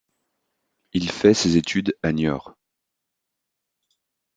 Il 0.93 1.11
fait 1.11 1.35
ses 1.35 1.57
études 1.57 1.95
à 2.01 2.11
Niort. 2.11 2.55